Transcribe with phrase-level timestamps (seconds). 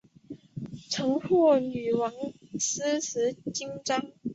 [0.89, 2.11] 曾获女王
[2.57, 4.03] 诗词金章。